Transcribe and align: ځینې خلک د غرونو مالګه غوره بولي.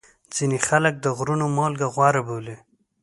ځینې 0.35 0.57
خلک 0.67 0.93
د 0.99 1.05
غرونو 1.17 1.45
مالګه 1.57 1.87
غوره 1.93 2.21
بولي. 2.27 2.55